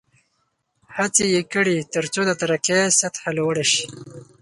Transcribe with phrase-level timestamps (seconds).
[0.95, 3.85] هڅې یې کړې ترڅو د ترقۍ سطحه لوړه شي.